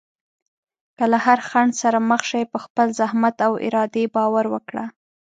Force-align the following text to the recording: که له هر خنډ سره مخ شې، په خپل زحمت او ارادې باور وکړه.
که 0.97 1.03
له 1.11 1.17
هر 1.25 1.39
خنډ 1.49 1.71
سره 1.81 1.97
مخ 2.09 2.21
شې، 2.29 2.41
په 2.51 2.57
خپل 2.65 2.87
زحمت 2.99 3.35
او 3.47 3.53
ارادې 3.67 4.03
باور 4.15 4.45
وکړه. 4.49 4.85